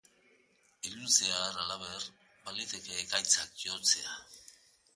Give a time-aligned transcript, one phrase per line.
[0.91, 2.07] Iluntzean, halaber,
[2.47, 4.17] baliteke ekaitzak jotzea.